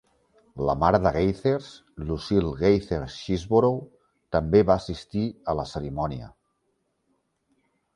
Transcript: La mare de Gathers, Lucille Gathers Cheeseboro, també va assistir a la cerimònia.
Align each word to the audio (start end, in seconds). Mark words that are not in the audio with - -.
La 0.69 0.75
mare 0.83 0.99
de 1.03 1.11
Gathers, 1.17 1.67
Lucille 2.07 2.55
Gathers 2.63 3.19
Cheeseboro, 3.19 3.71
també 4.37 4.67
va 4.73 4.81
assistir 4.85 5.31
a 5.55 5.61
la 5.63 5.71
cerimònia. 5.77 6.37